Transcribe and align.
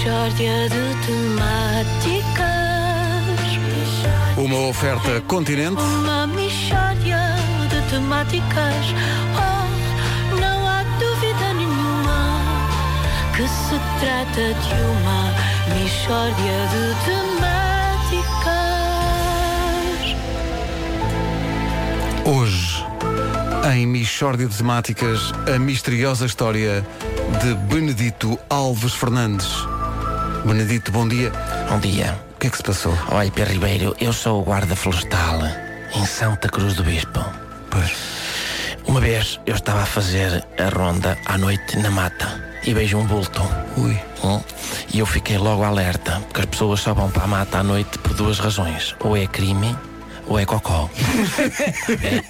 Mishória 0.00 0.56
de 0.70 0.96
temáticas. 1.04 2.40
Uma 4.38 4.68
oferta 4.68 5.20
continente. 5.28 5.82
Uma 5.82 6.26
mishória 6.26 7.36
de 7.68 7.82
temáticas. 7.90 8.94
Oh, 9.36 9.68
não 10.40 10.66
há 10.66 10.82
dúvida 10.98 11.52
nenhuma 11.52 12.40
que 13.36 13.46
se 13.46 13.78
trata 14.00 14.54
de 14.54 14.74
uma 14.88 15.34
mishória 15.74 16.58
de 16.70 16.94
temáticas. 17.04 17.60
Hoje, 22.24 22.86
em 23.74 23.84
Michórdia 23.84 24.48
de 24.48 24.56
Temáticas, 24.56 25.34
a 25.54 25.58
misteriosa 25.58 26.24
história 26.24 26.82
de 27.42 27.54
Benedito 27.74 28.38
Alves 28.48 28.94
Fernandes. 28.94 29.50
Benedito, 30.44 30.90
bom 30.90 31.06
dia. 31.06 31.30
Bom 31.68 31.78
dia. 31.78 32.18
O 32.34 32.38
que 32.38 32.46
é 32.46 32.50
que 32.50 32.56
se 32.56 32.62
passou? 32.62 32.96
Olha, 33.10 33.30
Pedro 33.30 33.52
Ribeiro, 33.52 33.96
eu 34.00 34.12
sou 34.12 34.40
o 34.40 34.44
guarda 34.44 34.74
florestal 34.74 35.38
em 35.94 36.06
Santa 36.06 36.48
Cruz 36.48 36.74
do 36.74 36.82
Bispo. 36.82 37.22
Pois. 37.70 37.92
Uma 38.86 39.00
vez 39.00 39.38
eu 39.46 39.54
estava 39.54 39.82
a 39.82 39.86
fazer 39.86 40.42
a 40.58 40.68
ronda 40.76 41.18
à 41.26 41.36
noite 41.36 41.78
na 41.78 41.90
mata 41.90 42.42
e 42.64 42.72
vejo 42.72 42.96
um 42.96 43.04
bulto. 43.04 43.42
Ui. 43.76 43.98
Hum? 44.24 44.40
E 44.92 44.98
eu 44.98 45.06
fiquei 45.06 45.36
logo 45.36 45.62
alerta, 45.62 46.20
porque 46.20 46.40
as 46.40 46.46
pessoas 46.46 46.80
só 46.80 46.94
vão 46.94 47.10
para 47.10 47.24
a 47.24 47.26
mata 47.26 47.58
à 47.58 47.62
noite 47.62 47.98
por 47.98 48.14
duas 48.14 48.38
razões. 48.38 48.96
Ou 49.00 49.16
é 49.16 49.26
crime, 49.26 49.76
ou 50.26 50.38
é 50.38 50.46
cocó. 50.46 50.88
É. 52.02 52.24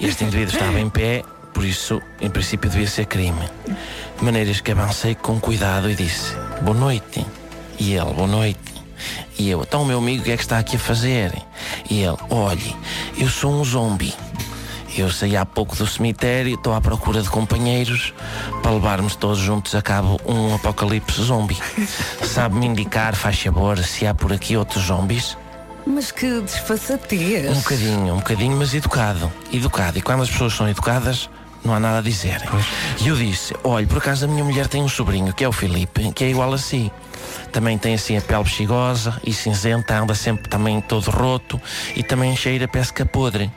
Este 0.00 0.24
indivíduo 0.24 0.54
estava 0.54 0.78
em 0.78 0.88
pé, 0.88 1.24
por 1.52 1.64
isso, 1.64 2.00
em 2.20 2.30
princípio, 2.30 2.70
devia 2.70 2.86
ser 2.86 3.06
crime. 3.06 3.48
De 4.16 4.24
maneiras 4.24 4.60
que 4.60 4.70
avancei 4.70 5.16
com 5.16 5.40
cuidado 5.40 5.90
e 5.90 5.94
disse: 5.94 6.34
Boa 6.62 6.76
noite. 6.76 7.26
E 7.78 7.94
ele: 7.94 8.12
Boa 8.12 8.26
noite. 8.26 8.58
E 9.38 9.48
eu: 9.48 9.62
Então, 9.62 9.84
meu 9.84 9.98
amigo, 9.98 10.22
o 10.22 10.24
que 10.24 10.32
é 10.32 10.36
que 10.36 10.42
está 10.42 10.58
aqui 10.58 10.76
a 10.76 10.78
fazer? 10.78 11.32
E 11.88 12.00
ele: 12.00 12.16
Olhe, 12.30 12.76
eu 13.16 13.28
sou 13.28 13.52
um 13.52 13.64
zombi. 13.64 14.14
Eu 14.96 15.12
saí 15.12 15.36
há 15.36 15.46
pouco 15.46 15.76
do 15.76 15.86
cemitério, 15.86 16.54
estou 16.54 16.74
à 16.74 16.80
procura 16.80 17.22
de 17.22 17.30
companheiros 17.30 18.12
para 18.62 18.72
levarmos 18.72 19.14
todos 19.14 19.38
juntos 19.38 19.74
a 19.76 19.82
cabo 19.82 20.20
um 20.26 20.54
apocalipse 20.54 21.22
zombi. 21.22 21.56
Sabe-me 22.24 22.66
indicar, 22.66 23.14
faz 23.14 23.40
favor, 23.40 23.78
se 23.78 24.06
há 24.06 24.12
por 24.12 24.32
aqui 24.32 24.56
outros 24.56 24.86
zombies? 24.86 25.36
Mas 25.86 26.10
que 26.10 26.40
desfaçatez. 26.40 27.48
Um 27.48 27.60
bocadinho, 27.60 28.14
um 28.14 28.18
bocadinho, 28.18 28.56
mas 28.56 28.74
educado. 28.74 29.32
Educado. 29.52 29.98
E 29.98 30.02
quando 30.02 30.22
as 30.22 30.30
pessoas 30.30 30.52
são 30.52 30.68
educadas, 30.68 31.30
não 31.64 31.74
há 31.74 31.80
nada 31.80 31.98
a 31.98 32.02
dizer. 32.02 32.40
E 33.00 33.08
eu 33.08 33.16
disse: 33.16 33.54
olha, 33.64 33.86
por 33.86 33.98
acaso 33.98 34.24
a 34.24 34.28
minha 34.28 34.44
mulher 34.44 34.66
tem 34.66 34.82
um 34.82 34.88
sobrinho, 34.88 35.32
que 35.32 35.44
é 35.44 35.48
o 35.48 35.52
Filipe, 35.52 36.12
que 36.12 36.24
é 36.24 36.30
igual 36.30 36.52
a 36.52 36.58
si. 36.58 36.90
Também 37.52 37.78
tem 37.78 37.94
assim 37.94 38.16
a 38.16 38.20
pele 38.20 38.44
bexigosa 38.44 39.20
e 39.24 39.32
cinzenta, 39.32 39.98
anda 39.98 40.14
sempre 40.14 40.48
também 40.48 40.80
todo 40.80 41.10
roto 41.10 41.60
e 41.96 42.02
também 42.02 42.36
cheira 42.36 42.66
a 42.66 42.68
pesca 42.68 43.04
podre. 43.06 43.50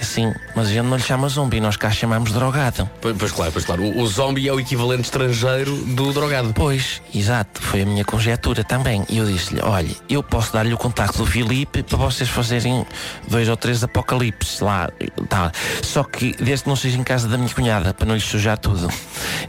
Assim, 0.00 0.32
mas 0.56 0.68
a 0.68 0.70
gente 0.70 0.84
não 0.86 0.96
lhe 0.96 1.02
chama 1.02 1.28
zombi, 1.28 1.60
nós 1.60 1.76
cá 1.76 1.90
chamamos 1.90 2.32
drogado. 2.32 2.88
Pois, 3.00 3.16
pois 3.16 3.32
claro, 3.32 3.52
pois 3.52 3.64
claro. 3.64 3.82
O, 3.82 4.00
o 4.00 4.06
zombie 4.06 4.48
é 4.48 4.52
o 4.52 4.58
equivalente 4.58 5.04
estrangeiro 5.04 5.76
do 5.76 6.12
drogado. 6.12 6.52
Pois, 6.54 7.02
exato, 7.14 7.60
foi 7.62 7.82
a 7.82 7.86
minha 7.86 8.04
conjetura 8.04 8.64
também. 8.64 9.04
E 9.08 9.18
eu 9.18 9.26
disse-lhe: 9.26 9.60
olha, 9.62 9.94
eu 10.08 10.22
posso 10.22 10.52
dar-lhe 10.52 10.72
o 10.72 10.78
contacto 10.78 11.18
do 11.18 11.26
Filipe 11.26 11.82
para 11.82 11.98
vocês 11.98 12.28
fazerem 12.28 12.86
dois 13.28 13.48
ou 13.48 13.56
três 13.56 13.84
apocalipses 13.84 14.60
lá. 14.60 14.90
Tá. 15.28 15.52
Só 15.82 16.02
que 16.02 16.34
desde 16.40 16.64
que 16.64 16.68
não 16.68 16.76
seja 16.76 16.98
em 16.98 17.04
casa 17.04 17.28
da 17.28 17.36
minha 17.36 17.43
cunhada, 17.52 17.92
para 17.92 18.06
não 18.06 18.14
lhe 18.14 18.20
sujar 18.20 18.58
tudo. 18.58 18.88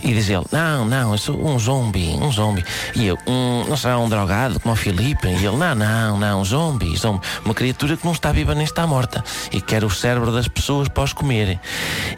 E 0.04 0.14
diz 0.14 0.30
ele: 0.30 0.46
não, 0.52 0.86
não, 0.86 1.12
eu 1.12 1.18
sou 1.18 1.48
um 1.48 1.58
zombi, 1.58 2.10
um 2.10 2.32
zombi. 2.32 2.64
E 2.96 3.06
eu: 3.06 3.18
hum, 3.28 3.66
não 3.68 3.78
será 3.78 3.98
um 4.00 4.10
drogado 4.10 4.60
como 4.60 4.74
o 4.74 4.78
Filipe? 4.78 5.28
E 5.28 5.46
ele: 5.46 5.58
não, 5.58 5.76
não, 5.76 6.18
não, 6.18 6.42
um 6.42 6.46
zombi, 6.46 6.96
zombi. 6.96 7.26
Uma 7.44 7.54
criatura 7.54 7.96
que 7.96 8.06
não 8.06 8.14
está 8.14 8.32
viva 8.32 8.54
nem 8.54 8.64
está 8.64 8.86
morta 8.86 9.24
e 9.52 9.62
quer 9.62 9.84
o 9.84 9.90
cérebro 9.90 10.31
das 10.31 10.47
pessoas 10.47 10.88
para 10.88 11.03
os 11.03 11.14
comerem. 11.14 11.59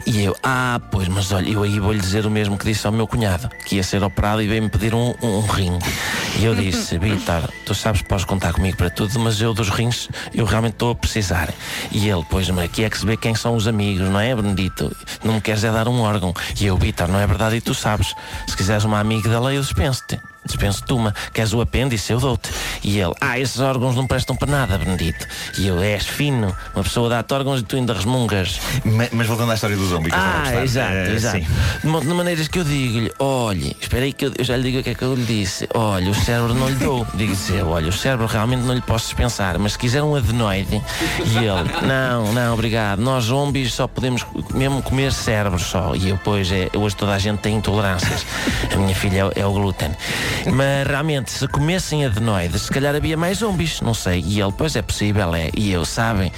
E 0.06 0.22
eu: 0.22 0.36
ah, 0.42 0.80
pois, 0.90 1.08
mas 1.08 1.30
olha, 1.32 1.48
eu 1.48 1.62
aí 1.62 1.78
vou-lhe 1.78 2.00
dizer 2.00 2.26
o 2.26 2.30
mesmo 2.30 2.56
que 2.58 2.64
disse 2.64 2.86
ao 2.86 2.92
meu 2.92 3.06
cunhado, 3.06 3.48
que 3.66 3.76
ia 3.76 3.82
ser 3.82 4.02
operado 4.02 4.42
e 4.42 4.48
veio-me 4.48 4.68
pedir 4.68 4.94
um, 4.94 5.14
um, 5.22 5.38
um 5.38 5.46
rim. 5.46 5.78
E 6.38 6.44
eu 6.44 6.54
disse: 6.54 6.96
Vitor, 6.98 7.50
tu 7.66 7.74
sabes 7.74 8.02
que 8.02 8.08
podes 8.08 8.24
contar 8.24 8.52
comigo 8.52 8.76
para 8.76 8.88
tudo, 8.88 9.18
mas 9.18 9.40
eu 9.40 9.52
dos 9.52 9.68
rins, 9.70 10.08
eu 10.32 10.44
realmente 10.44 10.74
estou 10.74 10.92
a 10.92 10.94
precisar. 10.94 11.52
E 11.90 12.08
ele: 12.08 12.24
pois, 12.30 12.48
mas 12.50 12.66
aqui 12.66 12.84
é 12.84 12.90
que 12.90 12.96
se 12.96 13.04
vê 13.04 13.16
quem 13.16 13.34
são 13.34 13.56
os 13.56 13.66
amigos, 13.66 14.08
não 14.08 14.20
é, 14.20 14.34
Benedito? 14.34 14.94
Não 15.24 15.34
me 15.34 15.40
queres 15.40 15.64
é 15.64 15.72
dar 15.72 15.88
um 15.88 16.00
órgão. 16.00 16.32
E 16.60 16.66
eu: 16.66 16.76
Vitor, 16.76 17.08
não 17.08 17.18
é 17.18 17.26
verdade 17.26 17.56
e 17.56 17.60
tu 17.60 17.74
sabes. 17.74 18.14
Se 18.46 18.56
quiseres 18.56 18.84
uma 18.84 19.00
amiga 19.00 19.40
lei, 19.40 19.56
eu 19.56 19.62
dispenso-te. 19.62 20.20
Dispenso-te 20.44 20.92
uma. 20.92 21.12
Queres 21.32 21.52
o 21.52 21.60
apêndice? 21.60 22.12
Eu 22.12 22.20
dou-te. 22.20 22.48
E 22.88 22.98
ele, 22.98 23.12
ah, 23.20 23.38
esses 23.38 23.60
órgãos 23.60 23.94
não 23.94 24.06
prestam 24.06 24.34
para 24.34 24.50
nada, 24.50 24.78
Benedito. 24.78 25.26
E 25.58 25.66
eu, 25.66 25.78
és 25.82 26.06
fino. 26.06 26.56
Uma 26.74 26.82
pessoa 26.82 27.10
dá-te 27.10 27.34
órgãos 27.34 27.60
e 27.60 27.62
tu 27.62 27.76
ainda 27.76 27.92
resmungas. 27.92 28.58
Ma- 28.82 29.08
Mas 29.12 29.26
voltando 29.26 29.50
à 29.52 29.54
história 29.54 29.76
do 29.76 29.86
zombi 29.86 30.08
que 30.10 30.16
Ah, 30.16 30.62
exato, 30.64 30.92
Eh, 30.94 31.12
exato. 31.12 31.36
sim. 31.38 31.46
De, 31.82 32.14
maneiras 32.14 32.48
que 32.48 32.58
eu 32.58 32.64
digo-lhe, 32.64 33.12
olhe, 33.18 33.76
espera 33.78 34.04
aí 34.04 34.12
que 34.14 34.24
eu, 34.24 34.32
eu 34.38 34.42
já 34.44 34.56
lhe 34.56 34.62
digo 34.62 34.78
o 34.80 34.82
que 34.82 34.90
é 34.90 34.94
que 34.94 35.02
eu 35.02 35.14
lhe 35.14 35.22
disse. 35.24 35.68
Olha, 35.74 36.10
o 36.10 36.14
cérebro 36.14 36.54
não 36.54 36.68
lhe 36.68 36.76
dou. 36.76 37.06
Digo-lhe, 37.14 37.62
olha, 37.62 37.88
o 37.88 37.92
cérebro 37.92 38.26
realmente 38.26 38.62
não 38.62 38.74
lhe 38.74 38.80
posso 38.80 39.04
dispensar, 39.06 39.58
mas 39.58 39.72
se 39.72 39.78
quiser 39.78 40.02
um 40.02 40.14
adenoide. 40.14 40.80
E 41.26 41.36
ele, 41.36 41.86
não, 41.86 42.32
não, 42.32 42.54
obrigado. 42.54 43.00
Nós 43.00 43.24
zombies 43.24 43.74
só 43.74 43.86
podemos 43.86 44.24
mesmo 44.54 44.80
comer 44.82 45.12
cérebro 45.12 45.58
só. 45.58 45.94
E 45.94 46.08
eu, 46.08 46.18
pois, 46.24 46.50
é, 46.50 46.70
hoje 46.74 46.96
toda 46.96 47.12
a 47.12 47.18
gente 47.18 47.38
tem 47.40 47.56
intolerâncias. 47.56 48.24
A 48.72 48.76
minha 48.76 48.94
filha 48.94 49.18
é, 49.20 49.24
o- 49.26 49.32
é 49.36 49.46
o 49.46 49.52
glúten. 49.52 49.90
Mas 50.52 50.86
realmente, 50.86 51.30
se 51.30 51.46
comessem 51.48 52.04
adenoides, 52.06 52.62
se 52.62 52.72
calhar 52.78 52.94
havia 52.94 53.16
mais 53.16 53.38
zombies, 53.38 53.80
não 53.80 53.92
sei. 53.92 54.22
E 54.24 54.40
ele, 54.40 54.52
pois 54.56 54.76
é 54.76 54.82
possível, 54.82 55.34
é. 55.34 55.50
E 55.56 55.72
eu, 55.72 55.84
sabem, 55.84 56.30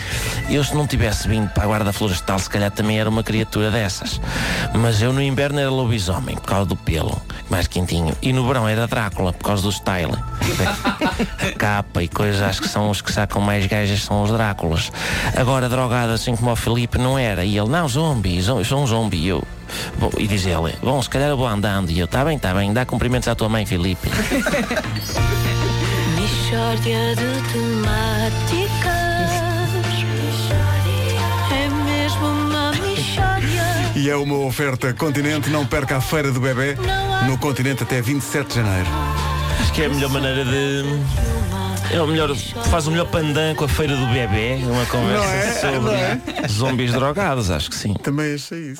eu 0.48 0.64
se 0.64 0.74
não 0.74 0.86
tivesse 0.86 1.28
vindo 1.28 1.48
para 1.50 1.64
a 1.64 1.66
guarda 1.66 1.92
florestal, 1.92 2.38
se 2.38 2.48
calhar 2.48 2.70
também 2.70 2.98
era 2.98 3.10
uma 3.10 3.22
criatura 3.22 3.70
dessas. 3.70 4.18
Mas 4.74 5.02
eu 5.02 5.12
no 5.12 5.20
inverno 5.22 5.60
era 5.60 5.68
lobisomem, 5.70 6.36
por 6.36 6.46
causa 6.46 6.66
do 6.66 6.76
pelo, 6.76 7.20
mais 7.50 7.66
quentinho. 7.66 8.16
E 8.22 8.32
no 8.32 8.46
verão 8.46 8.66
era 8.66 8.86
Drácula, 8.86 9.32
por 9.34 9.44
causa 9.44 9.62
do 9.62 9.70
style. 9.70 10.14
Capa 11.58 12.02
e 12.02 12.08
coisas, 12.08 12.40
acho 12.40 12.62
que 12.62 12.68
são 12.68 12.88
os 12.88 13.02
que 13.02 13.12
sacam 13.12 13.42
mais 13.42 13.66
gajas, 13.66 14.02
são 14.02 14.22
os 14.22 14.30
Dráculas. 14.30 14.90
Agora, 15.36 15.68
drogado 15.68 16.12
assim 16.12 16.34
como 16.34 16.50
o 16.50 16.56
Felipe, 16.56 16.96
não 16.96 17.18
era. 17.18 17.44
E 17.44 17.58
ele, 17.58 17.68
não, 17.68 17.86
zombi, 17.86 18.40
zo- 18.40 18.58
eu 18.60 18.64
sou 18.64 18.82
um 18.82 18.86
zombi. 18.86 19.18
E 19.18 19.28
eu, 19.28 19.44
bom, 19.98 20.10
e 20.16 20.26
diz 20.26 20.46
ele, 20.46 20.74
bom, 20.82 21.02
se 21.02 21.10
calhar 21.10 21.28
eu 21.28 21.36
vou 21.36 21.46
andando. 21.46 21.90
E 21.90 21.98
eu, 21.98 22.08
tá 22.08 22.24
bem, 22.24 22.38
tá 22.38 22.54
bem, 22.54 22.72
dá 22.72 22.86
cumprimentos 22.86 23.28
à 23.28 23.34
tua 23.34 23.48
mãe, 23.48 23.66
Felipe. 23.66 24.08
Mishória 26.50 27.14
de 27.14 27.52
temáticas. 27.52 29.30
É 31.52 31.68
mesmo 31.84 32.26
uma 32.26 32.72
mishória. 32.72 33.62
E 33.94 34.10
é 34.10 34.16
uma 34.16 34.34
oferta 34.38 34.92
continente. 34.92 35.48
Não 35.48 35.64
perca 35.64 35.98
a 35.98 36.00
Feira 36.00 36.32
do 36.32 36.40
Bebê 36.40 36.74
no 37.28 37.38
continente 37.38 37.84
até 37.84 38.02
27 38.02 38.48
de 38.48 38.54
janeiro. 38.56 38.88
Acho 39.60 39.72
que 39.72 39.82
é 39.82 39.86
a 39.86 39.88
melhor 39.90 40.10
maneira 40.10 40.44
de. 40.44 40.84
É 41.92 42.02
o 42.02 42.06
melhor, 42.08 42.34
faz 42.36 42.88
o 42.88 42.90
melhor 42.90 43.06
pandan 43.06 43.54
com 43.54 43.64
a 43.64 43.68
feira 43.68 43.96
do 43.96 44.06
bebê, 44.06 44.60
uma 44.62 44.86
conversa 44.86 45.72
Não 45.72 45.90
é? 45.90 46.18
sobre 46.22 46.44
é? 46.44 46.48
zombies 46.48 46.92
drogados, 46.92 47.50
acho 47.50 47.68
que 47.68 47.74
sim. 47.74 47.94
Também 47.94 48.34
achei 48.34 48.70
isso. 48.70 48.78